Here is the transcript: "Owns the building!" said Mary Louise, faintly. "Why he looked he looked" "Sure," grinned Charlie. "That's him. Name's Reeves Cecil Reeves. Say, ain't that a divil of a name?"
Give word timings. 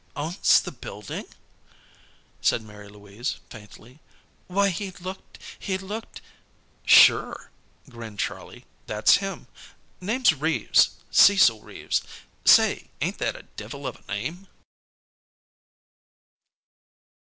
"Owns 0.15 0.59
the 0.61 0.71
building!" 0.71 1.25
said 2.41 2.63
Mary 2.63 2.89
Louise, 2.89 3.37
faintly. 3.51 3.99
"Why 4.47 4.69
he 4.69 4.89
looked 4.93 5.37
he 5.59 5.77
looked" 5.77 6.21
"Sure," 6.87 7.51
grinned 7.87 8.17
Charlie. 8.17 8.65
"That's 8.87 9.17
him. 9.17 9.45
Name's 9.99 10.33
Reeves 10.33 10.95
Cecil 11.11 11.59
Reeves. 11.61 12.01
Say, 12.45 12.89
ain't 12.99 13.19
that 13.19 13.35
a 13.35 13.43
divil 13.43 13.85
of 13.85 13.97
a 13.97 14.11
name?" 14.11 14.47